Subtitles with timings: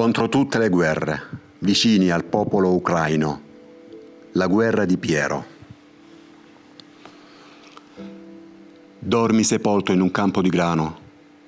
[0.00, 1.20] Contro tutte le guerre,
[1.58, 3.40] vicini al popolo ucraino,
[4.32, 5.44] la guerra di Piero.
[8.98, 10.98] Dormi sepolto in un campo di grano,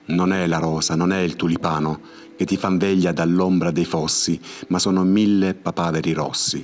[0.09, 1.99] non è la rosa, non è il tulipano
[2.37, 4.39] che ti fan veglia dall'ombra dei fossi,
[4.69, 6.63] ma sono mille papaveri rossi.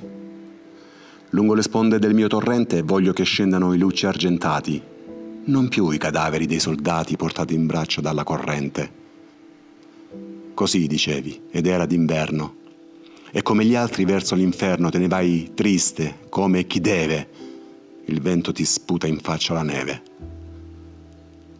[1.31, 4.79] Lungo le sponde del mio torrente voglio che scendano i luci argentati,
[5.45, 9.07] non più i cadaveri dei soldati portati in braccio dalla corrente.
[10.59, 12.55] Così dicevi, ed era d'inverno.
[13.31, 17.29] E come gli altri verso l'inferno te ne vai triste, come chi deve.
[18.07, 20.03] Il vento ti sputa in faccia la neve.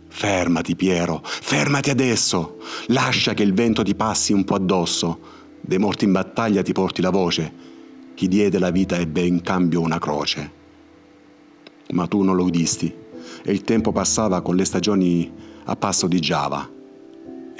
[0.09, 2.57] Fermati, Piero, fermati adesso.
[2.87, 5.19] Lascia che il vento ti passi un po' addosso.
[5.61, 7.53] Dei morti in battaglia ti porti la voce.
[8.15, 10.51] Chi diede la vita ebbe in cambio una croce.
[11.91, 12.93] Ma tu non lo udisti
[13.43, 15.31] e il tempo passava con le stagioni
[15.63, 16.78] a passo di Giava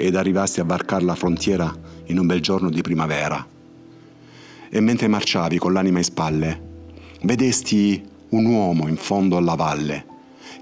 [0.00, 1.70] ed arrivasti a varcare la frontiera
[2.06, 3.46] in un bel giorno di primavera.
[4.70, 6.68] E mentre marciavi con l'anima in spalle,
[7.22, 10.06] vedesti un uomo in fondo alla valle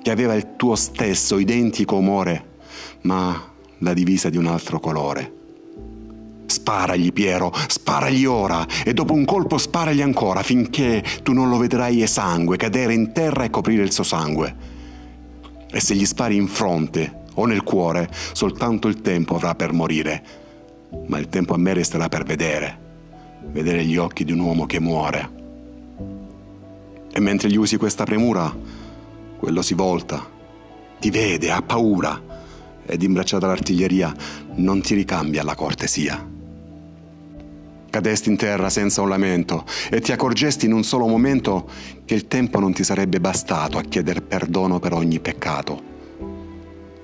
[0.02, 2.56] che aveva il tuo stesso identico umore,
[3.02, 5.34] ma la divisa di un altro colore.
[6.46, 12.02] Sparagli, Piero, sparagli ora e dopo un colpo sparagli ancora finché tu non lo vedrai
[12.02, 14.56] esangue cadere in terra e coprire il suo sangue.
[15.70, 20.22] E se gli spari in fronte o nel cuore, soltanto il tempo avrà per morire,
[21.06, 22.78] ma il tempo a me resterà per vedere,
[23.52, 25.36] vedere gli occhi di un uomo che muore.
[27.10, 28.54] E mentre gli usi questa premura,
[29.38, 30.26] quello si volta,
[30.98, 32.20] ti vede, ha paura,
[32.84, 34.12] ed imbracciata l'artiglieria
[34.56, 36.36] non ti ricambia la cortesia.
[37.90, 41.70] Cadesti in terra senza un lamento e ti accorgesti in un solo momento
[42.04, 45.96] che il tempo non ti sarebbe bastato a chiedere perdono per ogni peccato.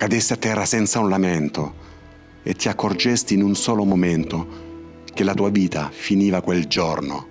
[0.05, 1.75] Cadesti a terra senza un lamento
[2.43, 4.47] e ti accorgesti in un solo momento
[5.15, 7.27] che la tua vita finiva quel giorno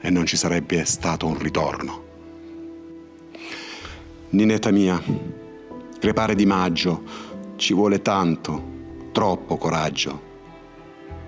[0.00, 2.04] e non ci sarebbe stato un ritorno.
[4.30, 4.98] Ninetta mia,
[5.98, 7.02] crepare di maggio,
[7.56, 10.22] ci vuole tanto, troppo coraggio.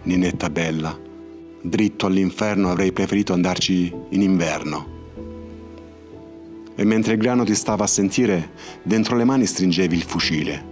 [0.04, 0.98] Ninetta bella,
[1.60, 4.98] dritto all'inferno avrei preferito andarci in inverno.
[6.74, 8.52] E mentre il grano ti stava a sentire,
[8.82, 10.69] dentro le mani stringevi il fucile,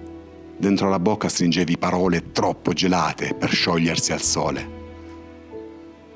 [0.59, 4.77] dentro la bocca stringevi parole troppo gelate per sciogliersi al sole.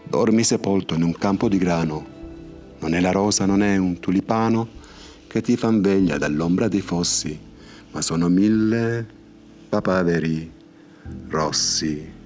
[0.03, 2.05] Dormi sepolto in un campo di grano,
[2.81, 4.69] non è la rosa, non è un tulipano
[5.27, 7.39] che ti fan veglia dall'ombra dei fossi,
[7.93, 9.07] ma sono mille
[9.69, 10.53] papaveri
[11.29, 12.21] rossi.